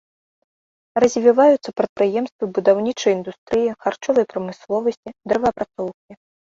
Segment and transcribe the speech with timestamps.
[1.05, 6.13] Развіваюцца прадпрыемствы будаўнічай індустрыі, харчовай прамысловасці, дрэваапрацоўкі.